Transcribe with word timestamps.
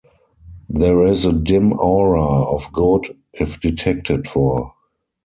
There 0.67 1.05
is 1.05 1.27
a 1.27 1.31
dim 1.31 1.73
aura 1.73 2.23
of 2.23 2.73
good 2.73 3.15
if 3.35 3.59
detected 3.59 4.27
for. 4.27 4.73